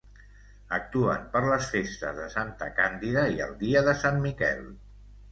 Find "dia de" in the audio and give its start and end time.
3.59-3.95